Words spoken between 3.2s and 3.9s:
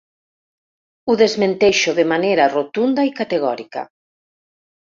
categòrica.